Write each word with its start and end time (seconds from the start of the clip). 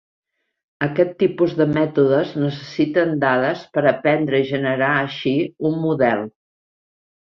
Aquest 0.85 1.11
tipus 1.23 1.53
de 1.59 1.67
mètodes 1.75 2.33
necessiten 2.45 3.15
dades 3.27 3.63
per 3.77 3.87
aprendre 3.95 4.43
i 4.43 4.51
generar 4.57 4.93
així 5.07 5.39
un 5.75 5.83
model. 5.89 6.31